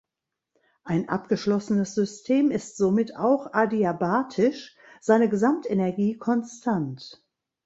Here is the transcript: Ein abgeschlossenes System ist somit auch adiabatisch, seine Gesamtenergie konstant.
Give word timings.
Ein 0.83 1.09
abgeschlossenes 1.09 1.93
System 1.93 2.49
ist 2.49 2.75
somit 2.75 3.15
auch 3.17 3.53
adiabatisch, 3.53 4.75
seine 4.99 5.29
Gesamtenergie 5.29 6.17
konstant. 6.17 7.23